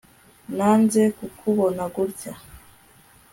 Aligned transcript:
nanze 0.57 1.01
kukubona 1.17 1.83
gutya 1.95 2.33